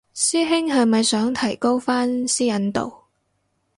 [0.15, 2.91] 師兄係咪想提高返私隱度